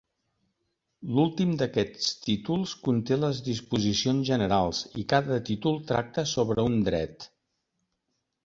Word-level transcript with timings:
L'últim 1.17 1.51
d'aquests 1.61 2.07
títols 2.23 2.73
conté 2.87 3.19
les 3.25 3.41
disposicions 3.49 4.25
generals 4.33 4.83
i 5.03 5.07
cada 5.15 5.41
títol 5.51 5.81
tracta 5.93 6.29
sobre 6.37 6.69
un 6.71 6.83
dret. 6.89 7.33